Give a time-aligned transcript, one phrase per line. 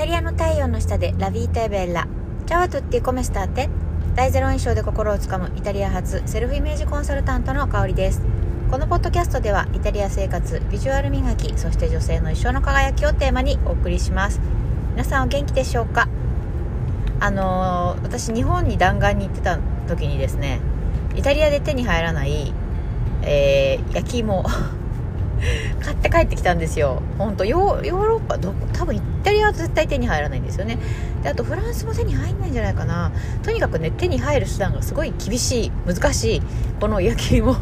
[0.00, 2.08] タリアの太陽の下でラビータエベッラ
[2.46, 3.68] チャワトゥッティコメスターテ
[4.14, 8.22] 大ゼロ印象で心をつかむイタリア発セルフイメージコンサルタントの香りです。
[8.70, 14.40] このポッドキャストではイタリア生活ビジュアル磨きそして女性の一生の輝きをテーマにお送りします。
[14.92, 16.08] 皆さんお元気でしょうか？
[17.20, 20.60] あのー、私日本に弾丸に行ってた時にですね
[21.14, 22.54] イタリアで手に入らない、
[23.20, 24.46] えー、焼き芋
[25.82, 27.02] 買って帰ってきたんですよ。
[27.18, 30.78] 本当ヨーロッパど多分イタリアは絶対手に入らないんですよね。
[31.22, 33.12] であとフランスも手に入んないんじゃないかな。
[33.42, 36.42] とにかくね手に入る手段がすごい厳しい難しい
[36.80, 37.56] この焼き芋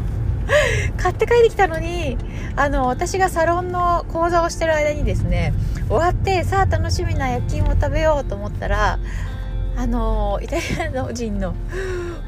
[0.97, 2.17] 買って帰ってきたのに
[2.55, 5.53] あの私がサロンの講座をしてる間にですね
[5.87, 8.99] 終わってさあ楽しみな焼き芋を食べようと思ったら
[9.77, 10.61] あのイタリ
[10.97, 11.55] ア人の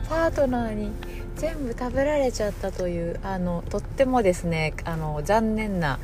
[0.08, 0.92] パートナーに
[1.42, 5.98] 全部食べられちゃったというあのとってもですねあの残念な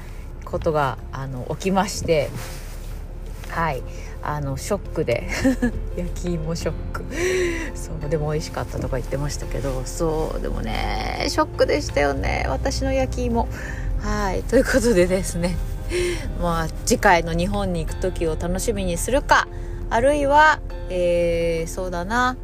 [0.43, 2.31] ことがあの起きまして
[3.49, 3.83] はい。
[4.23, 5.27] あのショックで。
[5.95, 7.05] 焼き芋ショック。
[7.75, 12.45] そうでも美味しかったとか言ってましたけどそうでもねショックでしたよね。
[12.49, 13.47] 私の焼き芋。
[13.99, 14.41] はい。
[14.43, 15.55] ということでですね。
[16.41, 19.47] まあ次回の日本に行く時を楽しみにするか
[19.91, 22.37] あるいは、えー、そうだな。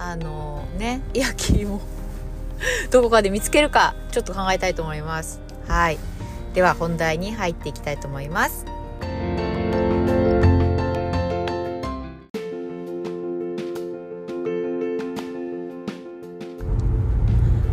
[0.00, 1.80] あのね焼き芋。
[2.90, 5.40] どこかで見つけるかちょっと考えたいと思います。
[5.68, 5.98] はい。
[6.54, 8.66] では本題に入っていきたいと思います。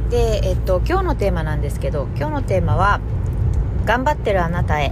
[0.10, 3.00] でえっと今日のテーマなんですけど今日のテーマは
[3.86, 4.92] 頑張ってるあなたへ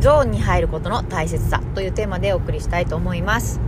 [0.00, 3.67] ゾーンに入ることの大切さというテーマでお送りしたいと思います。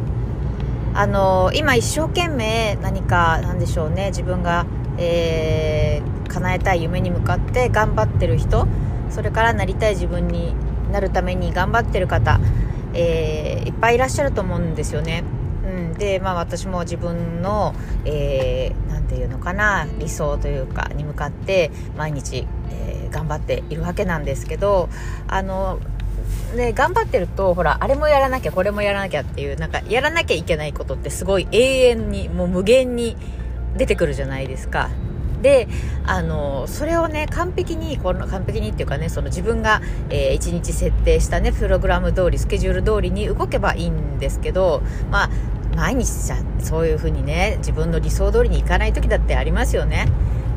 [0.94, 4.08] あの今一生懸命何かなんでしょうね。
[4.08, 4.66] 自分が、
[4.98, 8.66] えー、叶えたい夢に向かって頑張ってる人。
[9.10, 10.54] それからなりたい自分に
[10.92, 12.38] なるために頑張ってる方、
[12.94, 15.24] えー、いっぱいいらっしゃると思うんですよね。
[15.64, 24.88] うん、で、まあ、私も自分の、えー、て言うのかな理想というかに向かって毎日、えー、頑張っているわけなんですけど
[25.26, 25.80] あの
[26.56, 33.16] で頑張ってるとほらあれもやらなきゃこれもやらなきゃっていうなんかやらなきゃいけないことってすごい永遠にもう無限に
[33.76, 34.90] 出てくるじゃないですか。
[35.42, 35.68] で
[36.04, 39.80] あのそれをね完璧にこの完璧にっていうかねその自分が、
[40.10, 45.30] えー、1日設定したねプログラム通りスケジュール通りに動けばいいんですけどまあ
[45.76, 50.08] 毎日じゃそういう風にね自分の理想通りにいかない時だってありますよね。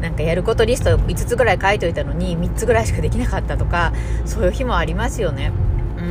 [0.03, 3.93] なんかやることリスト5つぐらい書いといたのに3つぐらいしかできなかったとか
[4.25, 5.53] そういう日もありますよね。
[5.97, 6.01] う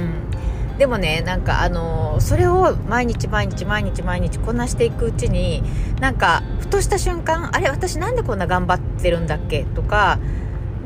[0.74, 5.62] ん、でもねなんかあのそれを毎日毎日毎日毎日こなしていくうちに
[6.00, 10.18] なんかふとした瞬間あれ私なんでこんな頑張ってるんだっけとか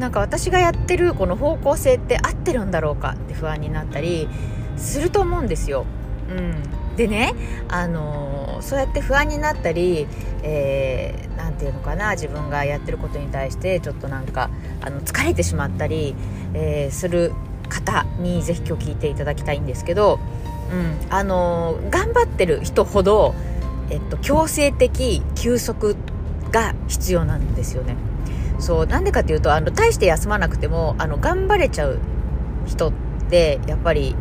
[0.00, 4.28] なんか私がやってるこの方向性って合ってるんだろうかって不安になったり
[4.76, 5.86] すると思うんですよ。
[6.28, 7.34] うん、でね、
[7.68, 10.06] あのそうやって不安になったり、
[10.42, 14.50] えー、て言うのかな自分がやってることに対してちょっとなんか
[14.80, 16.14] あの疲れてしまったり、
[16.54, 17.32] えー、する
[17.68, 20.20] 方にぜひ今日聞いていただきたいんですけど、
[20.70, 20.96] うん。
[21.10, 23.34] あのー、頑張ってる人ほど、
[23.90, 25.96] えっと、強制的休息
[26.52, 27.96] が必要なんですよね。
[28.58, 28.86] そう。
[28.86, 31.98] なんでかっていうとあの大して休まなくてもあの頑張れちゃう
[32.66, 32.92] 人っ
[33.28, 34.14] てやっぱり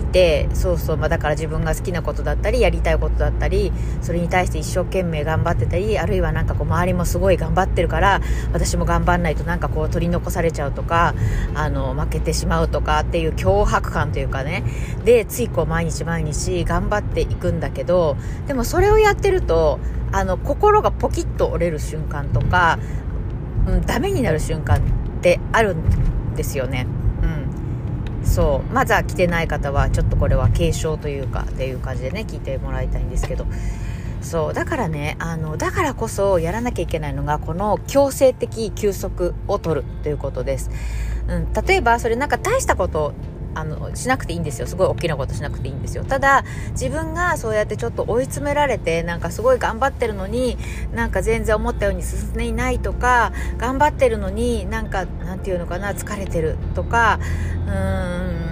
[0.00, 3.72] いてそうそう、まあ、だから自分が好きなことだったりやりたいことだったり
[4.02, 8.20] それに対して一生懸命頑張ってたりあるいはなんかこう周りもすごい頑張ってるから
[8.52, 11.14] 私も頑張んないとなんかこう取り残されちゃうとか
[11.54, 14.64] あの負けてしまうとかっていう脅迫感というかね
[15.04, 18.16] でついこう毎日毎日頑張っていくんだけど
[18.46, 19.78] でもそれをやってると
[20.12, 22.78] あの心がポキッと折れる瞬間とか、
[23.66, 24.80] うん、ダメになる瞬間っ
[25.20, 26.86] てあるんですよね。
[28.30, 28.72] そう。
[28.72, 33.46] まだ来てない方はちょっとこれは軽症というかっていう感じでね聞いてもらいたいんですけど。
[34.22, 34.54] そう。
[34.54, 40.70] だからねあのだからこそやらなきゃいけないのがこの強制的休息を取るということです、
[41.26, 43.14] うん、例えばそれなんか大したこと
[43.54, 44.66] あのしなくていいんですよ。
[44.66, 46.04] すごい大きなことしなくていいんですよ。
[46.04, 50.56] ただ自分がそうやってちょっと追い詰められてなんかすごい頑張ってるのに
[50.94, 57.18] なんか全然思ったように進んでいないとか頑張ってるのになんかなんていうのかな疲れてるとか
[57.66, 58.49] うーん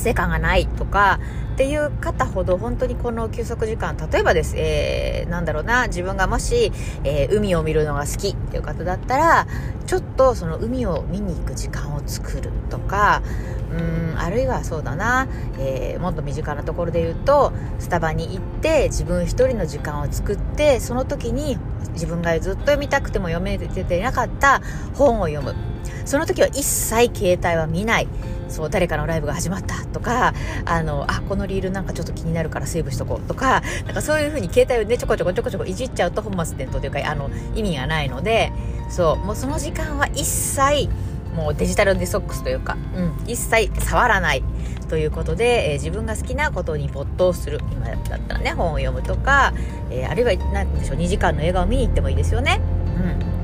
[0.00, 1.20] 成感がないとか
[1.54, 6.72] っていう方ほど本当にこの休息時間例えばです、えー、なんだろうな自分がもし、
[7.04, 9.46] えー、海を見るのが好きっていう方だったら
[9.86, 13.22] ちょっとその海を見に行く時間を作るとか
[13.70, 21.58] うんあるいはそうだな、えー、もっと身近なところで言うとスタバに行って自分一人の時間を作ってその時に
[21.92, 24.62] 自分がずっと読みたくても読めていなかった
[24.94, 25.69] 本を読む。
[26.04, 28.08] その時は一切携帯は見ない。
[28.50, 30.34] そう、誰かのライブが始まったとか、
[30.64, 38.52] あの、あ、このリールなんかちょっと気になるからセーブしとこうとか、なんかそういう風に携帯をね、ちょこちょこちょこちょこいじっちゃうと本末転倒というか、あの、意味がないので、
[38.88, 40.88] そう、もうその時間は一切、
[41.34, 44.42] もうデジタルデソックスというか、うん、一切触らない
[44.88, 47.60] ということで、えー、自分が好きなことに没頭する。
[47.70, 49.52] 今だったらね、本を読むとか、
[49.90, 52.60] えー、あるいは、何でしょう、2時間の映画を見に行ってもいいですよね。
[52.96, 53.39] うん。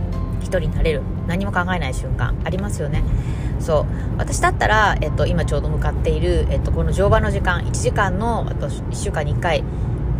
[0.46, 1.02] 一人になれる。
[1.26, 3.02] 何も考えない瞬間ありますよね。
[3.58, 3.86] そう。
[4.16, 9.64] 私だったら、えっと、今ちょうど向かっている、えっと、この乗馬の時間、1時間の、あと1週間に1回、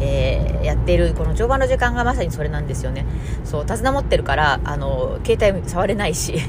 [0.01, 3.07] えー、やっているこの乗馬の時間がまさにそれなんですよね。
[3.45, 6.41] そう、手綱持ってるから、あの、携帯触れないし。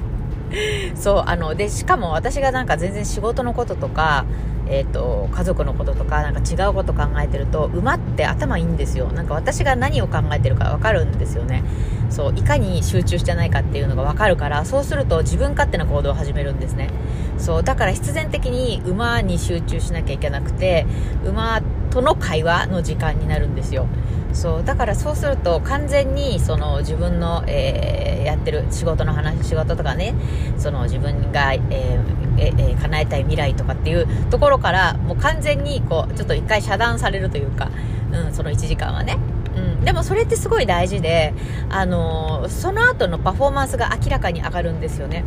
[0.96, 4.26] そう、あの、で、しかも私がなんか全然仕事のこととか、
[4.70, 9.08] え、ー、と、家族のこととか、なんか違うこと考えてると、馬って頭いいんですよ。
[9.08, 11.64] なんか私が何を考えてるかわかるんですよね。
[12.10, 16.90] そう、いかに集中してないかっていうのがわかるから、そうすると自分勝手な行動を始めるんですね。
[17.38, 20.86] そう、だから必然的に馬に集中しなきゃいけなくて、
[21.26, 21.62] 馬
[21.98, 23.88] との会話の時間になるんですよ。
[24.32, 30.14] そうだからそうすると完全にその自分の、えー、やってる仕事の話仕事とかね
[30.60, 32.02] その自分が、えー
[32.38, 37.72] えー、叶えたい未来とかっていうところからもう完全にこうちょっと一回遮断されるというか、
[38.12, 39.18] うん、その1時間はね。
[39.56, 41.34] うん、でもそれってすごい大事で、
[41.72, 45.24] あのー、その後のパフォーマンスが明らかに上がるんですよね。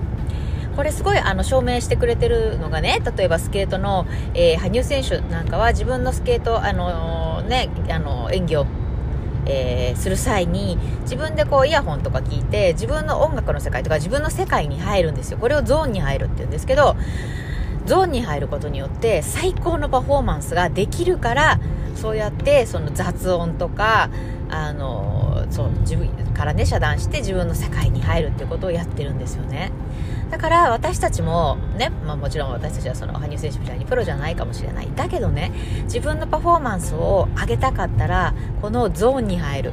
[0.77, 8.67] これすごいあの証明してくれてるのがね、例えばスケートの、えー、羽生選手なんかは自分のスケート、あのー、ね、あの演技を
[9.47, 15.39] えー、する際に自分でこうイヤホンとか聞いて自分の音楽の世界とか自分の世界に入るんですよ。
[15.39, 16.97] これをゾーンに入るって言うんですけど
[17.87, 21.59] ゾーンに入ることによって最高のパフォーマンスができるから
[21.97, 24.11] そうやってその雑音とか
[24.51, 29.73] あのそう自分からね遮断して自分の世界に入るっていうことをやってるんですよね。
[30.31, 34.89] だから私たちもね、まあもちろん私たちはその羽生選手みたいにプロじゃないかもしれない。
[34.95, 35.51] だけどね、
[35.85, 38.33] 自分のパフォーマンスを上げたかったら、
[38.63, 39.73] このゾーンに入る。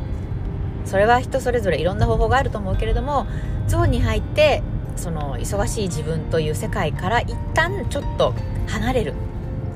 [0.83, 3.27] それは人それぞれいろんな方法があると思うけれども、
[3.67, 4.63] ゾーンに入って、
[4.95, 8.33] その忙しい自分という世界から一旦ちょっと
[8.67, 9.13] 離れる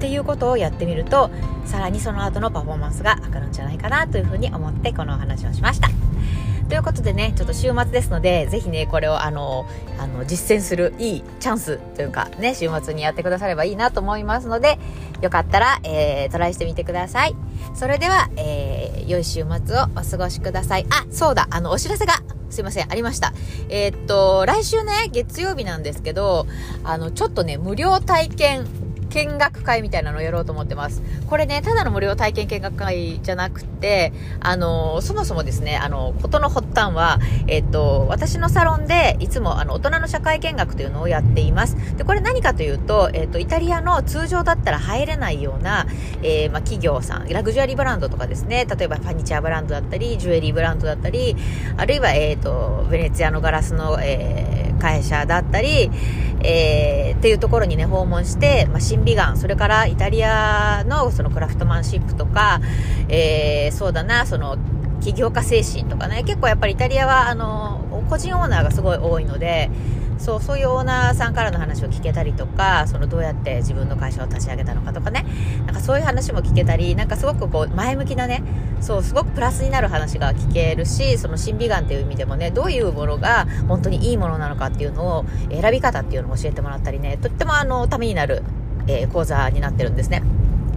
[0.02, 1.30] っていうことをやってみると
[1.66, 5.90] さらにその後のパフォーマンスが上がるんじゃないかなというふうに思ってこのお話をしました。
[6.68, 9.66] ということでね、ちょっと週末ですので、ぜひね、これをあの、
[10.00, 14.80] あの、実践するいいチャンスというか、ね、週末にやってくださればいいなと思いますので、
[15.22, 17.36] よかったら、えー、トライしてみてください。
[17.76, 20.86] それでは、えー、良い週末をお過ごしください。
[20.92, 22.14] あ、そうだ、あの、お知らせが、
[22.50, 23.34] すいません、ありました。
[23.68, 26.48] えー、っと、来週ね、月曜日なんですけど、
[26.86, 28.66] あの、ちょっとね、無料体験
[29.12, 31.02] 見学会みたいなのをやろうと思ってます。
[31.28, 41.76] これね、ただの無料体験見学会じゃなくて、あの、そもそもですね、あの、ことの発端は、えっと、私のサロンでいつもあの、大人の社会見学というのをやっています。
[41.98, 45.86] で、これ何かというと、えっと、イタリアの通常だったら入れないような、
[46.24, 51.36] えー、まあ、企業さん、ラグジュアリーブランドとかですね、例えばファニチャーブランドだったり、ジュエリーブランドだったり、
[51.78, 55.92] あるいは、えっと、ベネツィアのガラスの、えー、会社だったり、
[56.44, 62.60] えー、っていうところにね、訪問して、まあ、新美眼、それからイタリアのそのクラフトマンシップとか、
[63.10, 64.58] えー、そうだな、その、
[65.02, 69.70] 起業家精神とかね、結構やっぱりイタリアは、あの、個人オーナーがすごい多いので、
[70.22, 75.26] そうそういうオーナーさんからの話を聞けたりとかそのどうやって自分の会社を立ち上げたのかとかね
[75.66, 78.44] なんかそういう話も聞けたりなんかすごくこう前向きなね
[78.82, 88.44] そうすごくプラスになる話が聞けるしその審美眼っていう意味でもねどういうものが本当にいいものなのかっていうのを選び方っていうのを教えてもらったりねとってもあのためになる、
[88.88, 90.22] えー、講座になってるんですね。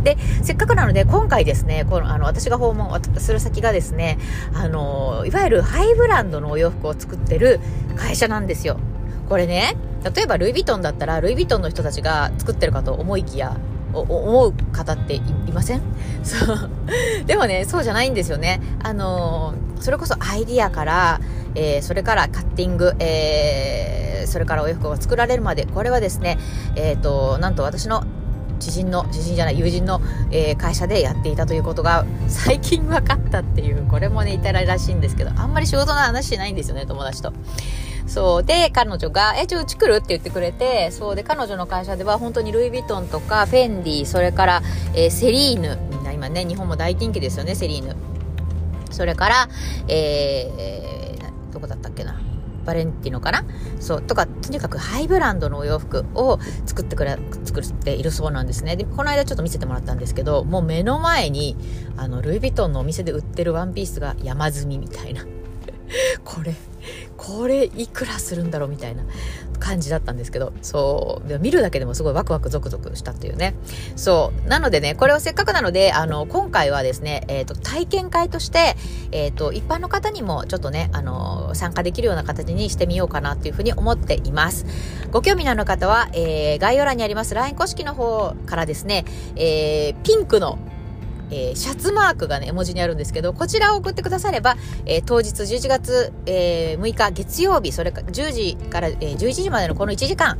[0.04, 4.18] で、せっかくなので、今回ですね、この、あの、私が訪問する先がですね、
[4.52, 7.58] あの、いわゆるハイブランドのお洋服を作ってる
[7.96, 8.76] 会社なんですよ。
[9.28, 9.76] これね、
[10.14, 13.56] 例えばルイ・ヴィトンだったら、ルイ・ヴィトンの人たちが作ってるかと思いきや、
[13.92, 15.82] 思う方っていません？
[16.22, 16.70] そう。
[17.26, 18.60] でもね、そうじゃないんですよね。
[18.82, 21.20] あのー、それこそアイディアから、
[21.54, 26.38] えー、それからカッティング、えー、それからお洋服が作られるまで、これはですね、
[26.74, 28.04] えっ、ー、と、なんと私の
[28.58, 30.00] 知人の、知人じゃない、友人の、
[30.30, 37.32] えー、会社でやっていたということが最近分かったっていう、これもね、いたらしいんですけど、あんまり仕事の話しないんですよね、友達と。
[38.06, 38.42] そう。
[38.44, 41.16] で、彼女が、え、ちょ、うち来るって言ってくれて、そう。
[41.16, 44.62] で、彼女の会社では本当にルイ・ヴィトンとか、フェンディ、それから、
[44.94, 45.78] えー、セリーヌ。
[45.90, 47.96] みんな今ね、日本も大人気ですよね、セリーヌ。
[48.90, 49.48] それから、
[49.88, 52.20] えー、どこだったっけな。
[52.64, 53.44] バレンティノかな？
[53.78, 58.76] そう、とか、とにかくハイブランドのお洋服を作ってくれ、作っているそうなんですね。
[58.76, 61.56] で、この間ちょっと見せてもらったんですけど、もう目の前に、
[61.96, 65.26] あの、ルイ・ヴィトンのお店で売ってるワンピースが山積みみたいな。
[66.24, 66.54] これ、
[67.16, 69.04] これいくらするんだろうみたいな
[69.58, 73.54] 感じだったんですけど、そう、見るだけでもすごいワクワクゾクゾクしたっていうね。
[73.96, 74.48] そう。
[74.48, 78.76] なのでね、これをせっかくなので、あの、今回はですね、え、ー、と、体験会として、
[79.12, 84.66] え、ー、と、一般の方にもちょっとね、あの、参加できるような形にしてみようかなっていうふうに思っています。
[85.10, 89.04] ご興味のある方は、えー、概要欄にあります LINE 公式の方からですね、
[89.36, 90.58] えー、ピンクの
[91.30, 100.38] えー、シャツマークがね、絵文字にあるんですけど、こちらを送ってくだされば、えー、当日11月、えー、6日月曜日、それから10時から、えー、11時までのこの1時間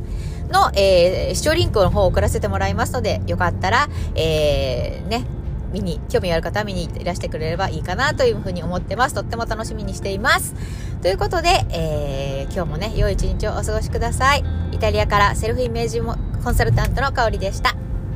[0.51, 5.25] の、えー、視聴リンクの方を送らせてもらいますので、よかったら、えー、ね、
[5.71, 9.15] 見に、興味ある方は見にいらしてくれればいいかなというふうに思ってます。
[9.15, 10.55] とっても楽しみにしています。
[11.01, 14.43] ということで、えー、今日もね、良い一日をお過ごしください。
[14.71, 17.75] イタリアからセルフイメージコンサルタントの香りでした。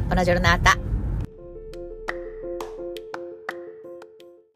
[0.09, 0.88] ボナジョルナータ。